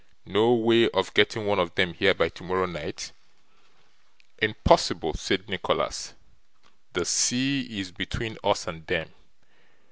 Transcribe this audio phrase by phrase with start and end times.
[0.25, 3.11] No way of getting one of them here by tomorrow night?'
[4.41, 6.15] 'Impossible!' said Nicholas,
[6.93, 9.11] 'the sea is between us and them.